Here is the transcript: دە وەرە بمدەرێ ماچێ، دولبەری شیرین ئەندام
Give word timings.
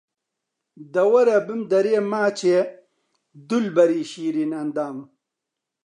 دە 0.93 1.03
وەرە 1.11 1.37
بمدەرێ 1.47 1.97
ماچێ، 2.11 2.59
دولبەری 3.49 4.09
شیرین 4.11 4.51
ئەندام 4.57 4.97